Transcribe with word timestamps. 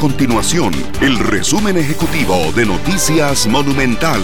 continuación 0.00 0.72
el 1.02 1.18
resumen 1.18 1.76
ejecutivo 1.76 2.34
de 2.56 2.64
Noticias 2.64 3.46
Monumental. 3.46 4.22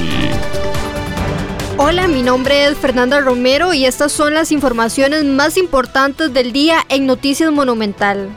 Hola, 1.77 2.09
mi 2.09 2.23
nombre 2.23 2.65
es 2.65 2.79
Fernanda 2.79 3.21
Romero 3.21 3.75
y 3.75 3.85
estas 3.85 4.11
son 4.11 4.33
las 4.33 4.53
informaciones 4.53 5.27
más 5.27 5.59
importantes 5.59 6.33
del 6.33 6.53
día 6.53 6.79
en 6.89 7.05
Noticias 7.05 7.53
Monumental. 7.53 8.31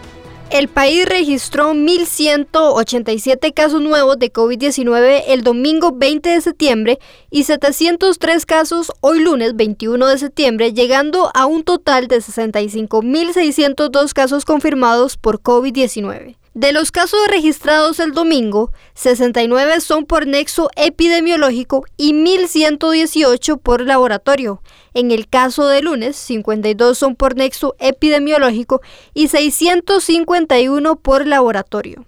El 0.52 0.68
país 0.68 1.06
registró 1.06 1.74
1.187 1.74 3.54
casos 3.54 3.82
nuevos 3.82 4.20
de 4.20 4.34
COVID-19 4.34 5.24
el 5.28 5.42
domingo 5.44 5.94
20 5.96 6.28
de 6.28 6.42
septiembre 6.42 7.00
y 7.32 7.46
703 7.46 8.46
casos 8.46 8.92
hoy 9.00 9.22
lunes 9.22 9.56
21 9.56 10.08
de 10.08 10.18
septiembre, 10.18 10.74
llegando 10.74 11.32
a 11.34 11.46
un 11.46 11.64
total 11.64 12.10
de 12.10 12.18
65.602 12.18 14.12
casos 14.12 14.44
confirmados 14.44 15.16
por 15.16 15.40
COVID-19. 15.40 16.39
De 16.56 16.74
los 16.74 16.92
casos 16.92 17.20
registrados 17.30 18.00
el 18.00 18.14
domingo, 18.14 18.72
69 18.96 19.82
son 19.82 20.06
por 20.06 20.26
nexo 20.26 20.72
epidemiológico 20.76 21.86
y 21.96 22.14
1.118 22.14 23.60
por 23.60 23.82
laboratorio. 23.82 24.64
En 24.96 25.12
el 25.12 25.30
caso 25.30 25.68
de 25.68 25.84
lunes, 25.84 26.16
52 26.16 26.98
son 26.98 27.16
por 27.16 27.36
nexo 27.36 27.76
epidemiológico 27.78 28.82
y 29.14 29.28
651 29.28 30.96
por 30.96 31.28
laboratorio. 31.28 32.08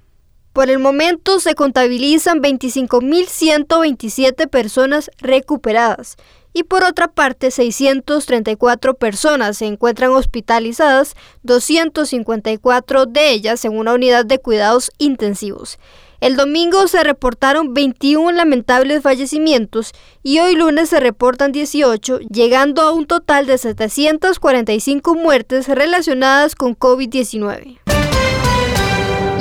Por 0.53 0.71
el 0.71 0.79
momento 0.79 1.39
se 1.39 1.53
contabilizan 1.53 2.41
25.127 2.41 4.49
personas 4.49 5.11
recuperadas 5.19 6.17
y 6.53 6.63
por 6.63 6.83
otra 6.83 7.07
parte 7.07 7.51
634 7.51 8.95
personas 8.95 9.57
se 9.57 9.65
encuentran 9.65 10.11
hospitalizadas, 10.11 11.15
254 11.43 13.05
de 13.05 13.31
ellas 13.31 13.63
en 13.65 13.77
una 13.77 13.93
unidad 13.93 14.25
de 14.25 14.39
cuidados 14.39 14.91
intensivos. 14.97 15.79
El 16.21 16.35
domingo 16.35 16.87
se 16.87 17.03
reportaron 17.03 17.73
21 17.73 18.31
lamentables 18.33 19.01
fallecimientos 19.01 19.91
y 20.21 20.37
hoy 20.37 20.55
lunes 20.55 20.89
se 20.89 20.99
reportan 20.99 21.51
18, 21.51 22.19
llegando 22.19 22.83
a 22.83 22.91
un 22.91 23.07
total 23.07 23.47
de 23.47 23.57
745 23.57 25.15
muertes 25.15 25.67
relacionadas 25.67 26.53
con 26.53 26.77
COVID-19. 26.77 27.79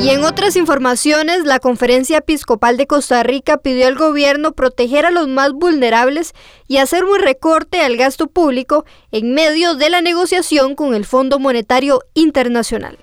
Y 0.02 0.08
en 0.08 0.24
otras 0.24 0.56
informaciones, 0.56 1.44
la 1.44 1.58
Conferencia 1.58 2.16
Episcopal 2.18 2.78
de 2.78 2.86
Costa 2.86 3.22
Rica 3.22 3.58
pidió 3.58 3.86
al 3.86 3.96
gobierno 3.96 4.52
proteger 4.52 5.04
a 5.04 5.10
los 5.10 5.28
más 5.28 5.52
vulnerables 5.52 6.32
y 6.66 6.78
hacer 6.78 7.04
un 7.04 7.18
recorte 7.18 7.82
al 7.82 7.98
gasto 7.98 8.26
público 8.26 8.86
en 9.12 9.34
medio 9.34 9.74
de 9.74 9.90
la 9.90 10.00
negociación 10.00 10.74
con 10.74 10.94
el 10.94 11.04
Fondo 11.04 11.38
Monetario 11.38 12.00
Internacional. 12.14 12.96